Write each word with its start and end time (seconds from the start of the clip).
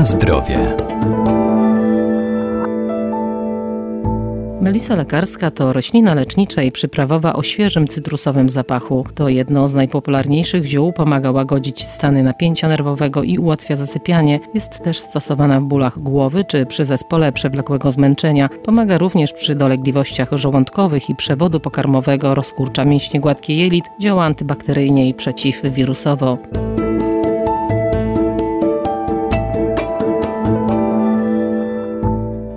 Na 0.00 0.04
zdrowie. 0.04 0.76
Melisa 4.60 4.96
lekarska 4.96 5.50
to 5.50 5.72
roślina 5.72 6.14
lecznicza 6.14 6.62
i 6.62 6.72
przyprawowa 6.72 7.32
o 7.32 7.42
świeżym 7.42 7.88
cytrusowym 7.88 8.50
zapachu. 8.50 9.04
To 9.14 9.28
jedno 9.28 9.68
z 9.68 9.74
najpopularniejszych 9.74 10.64
ziół, 10.64 10.92
pomaga 10.92 11.30
łagodzić 11.30 11.88
stany 11.88 12.22
napięcia 12.22 12.68
nerwowego 12.68 13.22
i 13.22 13.38
ułatwia 13.38 13.76
zasypianie. 13.76 14.40
Jest 14.54 14.84
też 14.84 14.98
stosowana 14.98 15.60
w 15.60 15.64
bólach 15.64 15.98
głowy 15.98 16.44
czy 16.44 16.66
przy 16.66 16.84
zespole 16.84 17.32
przewlekłego 17.32 17.90
zmęczenia. 17.90 18.48
Pomaga 18.64 18.98
również 18.98 19.32
przy 19.32 19.54
dolegliwościach 19.54 20.32
żołądkowych 20.32 21.10
i 21.10 21.14
przewodu 21.14 21.60
pokarmowego, 21.60 22.34
rozkurcza 22.34 22.84
mięśnie 22.84 23.20
gładkie 23.20 23.56
jelit, 23.56 23.84
działa 23.98 24.24
antybakteryjnie 24.24 25.08
i 25.08 25.14
przeciwwirusowo. 25.14 26.38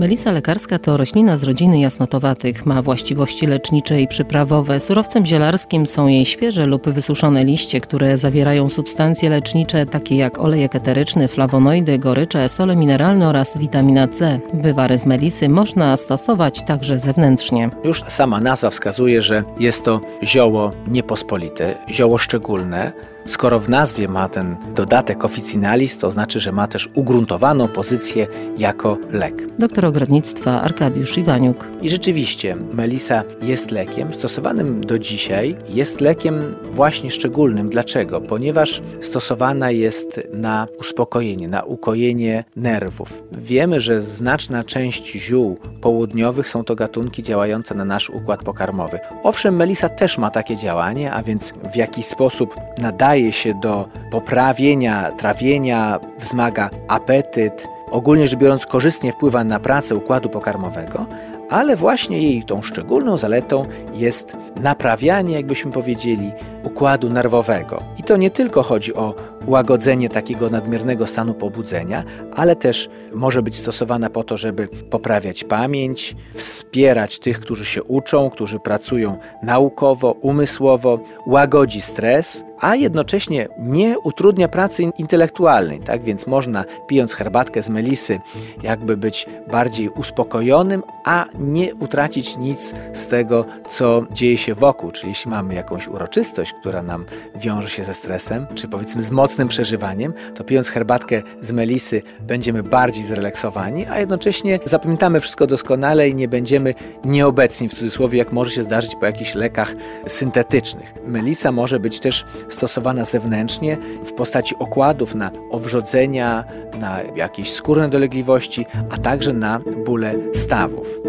Melisa 0.00 0.32
lekarska 0.32 0.78
to 0.78 0.96
roślina 0.96 1.38
z 1.38 1.42
rodziny 1.42 1.80
jasnotowatych. 1.80 2.66
Ma 2.66 2.82
właściwości 2.82 3.46
lecznicze 3.46 4.00
i 4.00 4.08
przyprawowe. 4.08 4.80
Surowcem 4.80 5.26
zielarskim 5.26 5.86
są 5.86 6.06
jej 6.06 6.26
świeże 6.26 6.66
lub 6.66 6.88
wysuszone 6.90 7.44
liście, 7.44 7.80
które 7.80 8.18
zawierają 8.18 8.70
substancje 8.70 9.30
lecznicze 9.30 9.86
takie 9.86 10.16
jak 10.16 10.38
olejek 10.38 10.74
eteryczny, 10.74 11.28
flawonoidy, 11.28 11.98
gorycze, 11.98 12.48
sole 12.48 12.76
mineralne 12.76 13.28
oraz 13.28 13.58
witamina 13.58 14.08
C. 14.08 14.40
Wywary 14.54 14.98
z 14.98 15.06
melisy 15.06 15.48
można 15.48 15.96
stosować 15.96 16.62
także 16.62 16.98
zewnętrznie. 16.98 17.70
Już 17.84 18.02
sama 18.08 18.40
nazwa 18.40 18.70
wskazuje, 18.70 19.22
że 19.22 19.44
jest 19.60 19.84
to 19.84 20.00
zioło 20.24 20.70
niepospolite, 20.86 21.74
zioło 21.90 22.18
szczególne, 22.18 22.92
Skoro 23.28 23.60
w 23.60 23.68
nazwie 23.68 24.08
ma 24.08 24.28
ten 24.28 24.56
dodatek 24.74 25.24
officinalis, 25.24 25.98
to 25.98 26.10
znaczy, 26.10 26.40
że 26.40 26.52
ma 26.52 26.66
też 26.66 26.88
ugruntowaną 26.94 27.68
pozycję 27.68 28.26
jako 28.58 28.98
lek. 29.12 29.58
Doktor 29.58 29.84
ogrodnictwa 29.84 30.62
Arkadiusz 30.62 31.18
Iwaniuk. 31.18 31.66
I 31.82 31.90
rzeczywiście 31.90 32.56
melisa 32.72 33.22
jest 33.42 33.70
lekiem 33.70 34.14
stosowanym 34.14 34.86
do 34.86 34.98
dzisiaj. 34.98 35.56
Jest 35.68 36.00
lekiem 36.00 36.40
właśnie 36.70 37.10
szczególnym. 37.10 37.68
Dlaczego? 37.68 38.20
Ponieważ 38.20 38.82
stosowana 39.00 39.70
jest 39.70 40.20
na 40.32 40.66
uspokojenie, 40.80 41.48
na 41.48 41.62
ukojenie 41.62 42.44
nerwów. 42.56 43.22
Wiemy, 43.32 43.80
że 43.80 44.02
znaczna 44.02 44.64
część 44.64 45.12
ziół 45.12 45.58
południowych 45.80 46.48
są 46.48 46.64
to 46.64 46.74
gatunki 46.74 47.22
działające 47.22 47.74
na 47.74 47.84
nasz 47.84 48.10
układ 48.10 48.44
pokarmowy. 48.44 48.98
Owszem, 49.22 49.56
melisa 49.56 49.88
też 49.88 50.18
ma 50.18 50.30
takie 50.30 50.56
działanie, 50.56 51.12
a 51.12 51.22
więc 51.22 51.52
w 51.72 51.76
jakiś 51.76 52.06
sposób 52.06 52.54
nadaje 52.78 53.17
nadaje 53.18 53.32
się 53.32 53.54
do 53.54 53.88
poprawienia 54.10 55.12
trawienia, 55.12 56.00
wzmaga 56.18 56.70
apetyt, 56.88 57.68
ogólnie 57.90 58.28
rzecz 58.28 58.38
biorąc 58.38 58.66
korzystnie 58.66 59.12
wpływa 59.12 59.44
na 59.44 59.60
pracę 59.60 59.94
układu 59.94 60.28
pokarmowego, 60.28 61.06
ale 61.50 61.76
właśnie 61.76 62.22
jej 62.22 62.42
tą 62.42 62.62
szczególną 62.62 63.16
zaletą 63.16 63.66
jest 63.94 64.36
naprawianie, 64.60 65.34
jakbyśmy 65.34 65.72
powiedzieli, 65.72 66.32
układu 66.64 67.10
nerwowego. 67.10 67.82
I 67.98 68.02
to 68.02 68.16
nie 68.16 68.30
tylko 68.30 68.62
chodzi 68.62 68.94
o 68.94 69.14
łagodzenie 69.48 70.08
takiego 70.08 70.50
nadmiernego 70.50 71.06
stanu 71.06 71.34
pobudzenia, 71.34 72.04
ale 72.34 72.56
też 72.56 72.88
może 73.12 73.42
być 73.42 73.56
stosowana 73.56 74.10
po 74.10 74.24
to, 74.24 74.36
żeby 74.36 74.68
poprawiać 74.90 75.44
pamięć, 75.44 76.16
wspierać 76.34 77.18
tych, 77.18 77.40
którzy 77.40 77.66
się 77.66 77.82
uczą, 77.82 78.30
którzy 78.30 78.60
pracują 78.60 79.18
naukowo, 79.42 80.12
umysłowo, 80.12 81.00
łagodzi 81.26 81.80
stres, 81.80 82.44
a 82.60 82.76
jednocześnie 82.76 83.48
nie 83.58 83.98
utrudnia 83.98 84.48
pracy 84.48 84.82
intelektualnej. 84.98 85.80
Tak 85.80 86.04
więc 86.04 86.26
można, 86.26 86.64
pijąc 86.86 87.14
herbatkę 87.14 87.62
z 87.62 87.68
melisy, 87.68 88.20
jakby 88.62 88.96
być 88.96 89.26
bardziej 89.50 89.88
uspokojonym, 89.88 90.82
a 91.04 91.24
nie 91.38 91.74
utracić 91.74 92.36
nic 92.36 92.74
z 92.92 93.06
tego, 93.06 93.44
co 93.68 94.06
dzieje 94.12 94.38
się 94.38 94.54
wokół. 94.54 94.92
Czyli 94.92 95.08
jeśli 95.08 95.30
mamy 95.30 95.54
jakąś 95.54 95.88
uroczystość, 95.88 96.54
która 96.60 96.82
nam 96.82 97.04
wiąże 97.36 97.70
się 97.70 97.84
ze 97.84 97.94
stresem, 97.94 98.46
czy 98.54 98.68
powiedzmy 98.68 99.02
z 99.02 99.10
mocnym 99.10 99.37
przeżywaniem, 99.46 100.12
to 100.34 100.44
pijąc 100.44 100.68
herbatkę 100.68 101.22
z 101.40 101.52
melisy 101.52 102.02
będziemy 102.20 102.62
bardziej 102.62 103.04
zrelaksowani, 103.04 103.86
a 103.86 104.00
jednocześnie 104.00 104.58
zapamiętamy 104.64 105.20
wszystko 105.20 105.46
doskonale 105.46 106.08
i 106.08 106.14
nie 106.14 106.28
będziemy 106.28 106.74
nieobecni 107.04 107.68
w 107.68 107.74
cudzysłowie, 107.74 108.18
jak 108.18 108.32
może 108.32 108.50
się 108.50 108.62
zdarzyć 108.62 108.92
po 109.00 109.06
jakichś 109.06 109.34
lekach 109.34 109.74
syntetycznych. 110.06 110.94
Melisa 111.06 111.52
może 111.52 111.80
być 111.80 112.00
też 112.00 112.24
stosowana 112.48 113.04
zewnętrznie 113.04 113.76
w 114.04 114.12
postaci 114.12 114.54
okładów 114.58 115.14
na 115.14 115.30
owrzodzenia, 115.50 116.44
na 116.80 117.02
jakieś 117.16 117.52
skórne 117.52 117.88
dolegliwości, 117.88 118.66
a 118.90 118.98
także 118.98 119.32
na 119.32 119.60
bóle 119.84 120.14
stawów. 120.34 121.00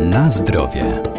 Na 0.00 0.30
zdrowie. 0.30 1.11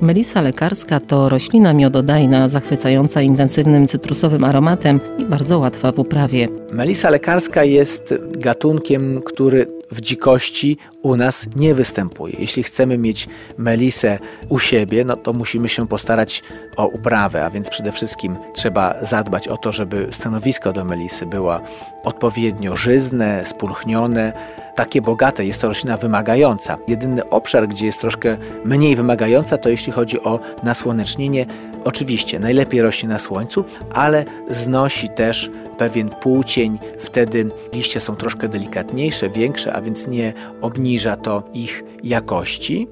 Melisa 0.00 0.42
lekarska 0.42 1.00
to 1.00 1.28
roślina 1.28 1.72
miododajna, 1.72 2.48
zachwycająca 2.48 3.22
intensywnym 3.22 3.88
cytrusowym 3.88 4.44
aromatem 4.44 5.00
i 5.18 5.24
bardzo 5.24 5.58
łatwa 5.58 5.92
w 5.92 5.98
uprawie. 5.98 6.48
Melisa 6.72 7.10
lekarska 7.10 7.64
jest 7.64 8.14
gatunkiem, 8.30 9.22
który 9.24 9.75
w 9.90 10.00
dzikości 10.00 10.78
u 11.02 11.16
nas 11.16 11.46
nie 11.56 11.74
występuje. 11.74 12.34
Jeśli 12.38 12.62
chcemy 12.62 12.98
mieć 12.98 13.28
melisę 13.58 14.18
u 14.48 14.58
siebie, 14.58 15.04
no 15.04 15.16
to 15.16 15.32
musimy 15.32 15.68
się 15.68 15.88
postarać 15.88 16.42
o 16.76 16.86
uprawę, 16.86 17.44
a 17.44 17.50
więc 17.50 17.70
przede 17.70 17.92
wszystkim 17.92 18.36
trzeba 18.54 18.94
zadbać 19.02 19.48
o 19.48 19.56
to, 19.56 19.72
żeby 19.72 20.08
stanowisko 20.10 20.72
do 20.72 20.84
melisy 20.84 21.26
było 21.26 21.60
odpowiednio 22.04 22.76
żyzne, 22.76 23.44
spulchnione, 23.44 24.32
takie 24.74 25.02
bogate, 25.02 25.46
jest 25.46 25.60
to 25.60 25.68
roślina 25.68 25.96
wymagająca. 25.96 26.78
Jedyny 26.88 27.28
obszar, 27.28 27.68
gdzie 27.68 27.86
jest 27.86 28.00
troszkę 28.00 28.36
mniej 28.64 28.96
wymagająca, 28.96 29.58
to 29.58 29.68
jeśli 29.68 29.92
chodzi 29.92 30.22
o 30.22 30.40
nasłonecznienie. 30.62 31.46
Oczywiście 31.84 32.38
najlepiej 32.38 32.82
rośnie 32.82 33.08
na 33.08 33.18
słońcu, 33.18 33.64
ale 33.94 34.24
znosi 34.50 35.08
też 35.08 35.50
pewien 35.78 36.08
półcień, 36.08 36.78
wtedy 36.98 37.50
liście 37.72 38.00
są 38.00 38.16
troszkę 38.16 38.48
delikatniejsze, 38.48 39.30
większe, 39.30 39.72
a 39.72 39.82
więc 39.82 40.06
nie 40.06 40.32
obniża 40.60 41.16
to 41.16 41.42
ich 41.54 41.84
jakości. 42.02 42.88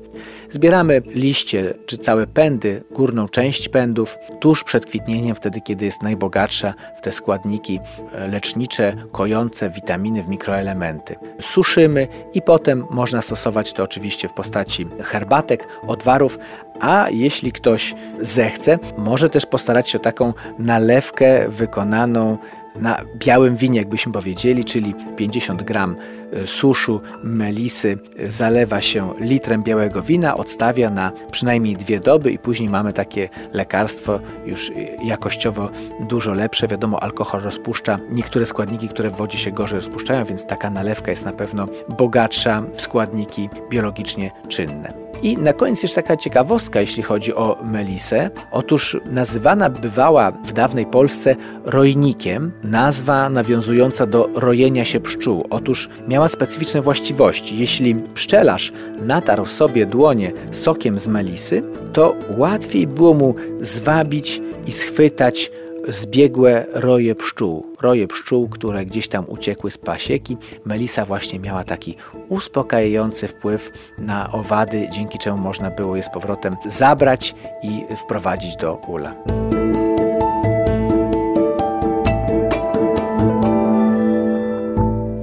Zbieramy 0.51 1.03
liście 1.07 1.75
czy 1.87 1.99
całe 1.99 2.27
pędy, 2.27 2.85
górną 2.91 3.29
część 3.29 3.69
pędów 3.69 4.19
tuż 4.41 4.65
przed 4.65 4.87
kwitnieniem, 4.87 5.35
wtedy 5.35 5.61
kiedy 5.61 5.85
jest 5.85 6.03
najbogatsza 6.03 6.75
w 6.99 7.01
te 7.01 7.13
składniki 7.13 7.81
e, 8.13 8.29
lecznicze, 8.29 8.97
kojące 9.13 9.71
witaminy 9.71 10.23
w 10.23 10.29
mikroelementy. 10.29 11.17
Suszymy 11.41 12.09
i 12.35 12.43
potem 12.43 12.85
można 12.91 13.23
stosować 13.23 13.73
to 13.73 13.83
oczywiście 13.83 14.29
w 14.29 14.33
postaci 14.33 14.87
herbatek, 15.03 15.69
odwarów, 15.87 16.39
a 16.81 17.07
jeśli 17.11 17.53
ktoś 17.53 17.95
zechce, 18.21 18.79
może 18.99 19.31
też 19.31 19.47
postarać 19.47 19.89
się 19.89 19.99
o 19.99 20.03
taką 20.03 20.35
nalewkę 20.59 21.49
wykonaną 21.49 22.39
na 22.75 23.01
białym 23.17 23.57
winie, 23.57 23.79
jakbyśmy 23.79 24.13
powiedzieli, 24.13 24.65
czyli 24.65 24.95
50 25.17 25.63
gram 25.63 25.97
e, 26.33 26.47
suszu 26.47 27.01
melisy 27.23 27.99
zalewa 28.29 28.81
się 28.81 29.15
litrem 29.21 29.63
białego 29.63 30.03
wina, 30.03 30.37
odstawia 30.37 30.91
na 30.91 31.13
przynajmniej 31.31 31.77
dwie 31.77 32.01
doby 32.01 32.33
i 32.33 32.39
później 32.39 32.69
mamy 32.69 32.93
takie 32.93 33.29
lekarstwo 33.53 34.21
już 34.47 34.73
jakościowo 35.05 35.71
dużo 36.01 36.33
lepsze. 36.33 36.69
Wiadomo, 36.69 37.03
alkohol 37.03 37.41
rozpuszcza 37.41 37.99
niektóre 38.11 38.47
składniki, 38.47 38.89
które 38.89 39.11
w 39.11 39.17
wodzie 39.17 39.39
się 39.39 39.51
gorzej 39.51 39.79
rozpuszczają, 39.79 40.25
więc 40.25 40.47
taka 40.47 40.71
nalewka 40.71 41.11
jest 41.11 41.25
na 41.25 41.33
pewno 41.33 41.69
bogatsza 41.89 42.63
w 42.75 42.83
składniki 42.83 43.49
biologicznie 43.71 44.31
czynne. 44.49 45.04
I 45.23 45.37
na 45.39 45.53
koniec 45.53 45.83
jeszcze 45.83 46.03
taka 46.03 46.17
ciekawostka, 46.17 46.81
jeśli 46.81 47.03
chodzi 47.03 47.35
o 47.35 47.59
melisę. 47.65 48.31
Otóż 48.51 48.97
nazywana 49.11 49.71
bywała 49.71 50.31
w 50.31 50.53
dawnej 50.53 50.87
Polsce 50.87 51.37
rojnikiem, 51.65 52.53
nazwa 52.63 53.29
nawiązująca 53.31 54.07
do 54.07 54.29
rojenia 54.35 54.85
się 54.85 55.01
pszczół. 55.01 55.45
Otóż 55.51 55.89
miała 56.09 56.29
specyficzne 56.29 56.81
właściwości. 56.81 57.59
Jeśli 57.59 57.95
pszczelarz 57.95 58.73
natarł 59.03 59.45
sobie 59.45 59.87
dłonie 59.87 60.33
sokiem 60.53 60.99
z 60.99 61.09
melisy, 61.09 61.63
to 61.93 62.15
łatwiej 62.37 62.87
było 62.87 63.15
mu 63.15 63.35
zwabić 63.61 64.43
i 64.67 64.73
schwytać 64.73 65.51
zbiegłe 65.89 66.67
roje 66.73 67.15
pszczół. 67.15 67.67
Roje 67.81 68.09
pszczół, 68.09 68.49
które 68.49 68.87
gdzieś 68.87 69.09
tam 69.09 69.25
uciekły 69.29 69.71
z 69.71 69.79
pasieki. 69.79 70.37
Melisa 70.65 71.05
właśnie 71.05 71.39
miała 71.39 71.65
taki 71.65 71.97
uspokajający 72.29 73.29
wpływ 73.29 73.71
na 73.99 74.33
owady, 74.33 74.89
dzięki 74.93 75.19
czemu 75.19 75.39
można 75.39 75.71
było 75.71 75.97
je 75.97 76.03
z 76.03 76.11
powrotem 76.11 76.57
zabrać 76.67 77.35
i 77.63 77.97
wprowadzić 77.97 78.57
do 78.57 78.75
ula. 78.75 79.15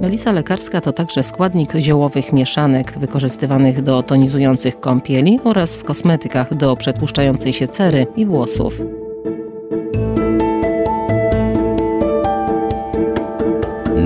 Melisa 0.00 0.32
lekarska 0.32 0.80
to 0.80 0.92
także 0.92 1.22
składnik 1.22 1.72
ziołowych 1.78 2.32
mieszanek 2.32 2.98
wykorzystywanych 2.98 3.82
do 3.82 4.02
tonizujących 4.02 4.80
kąpieli 4.80 5.40
oraz 5.44 5.76
w 5.76 5.84
kosmetykach 5.84 6.54
do 6.54 6.76
przetłuszczającej 6.76 7.52
się 7.52 7.68
cery 7.68 8.06
i 8.16 8.26
włosów. 8.26 9.01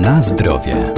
Na 0.07 0.21
zdrowie. 0.21 0.96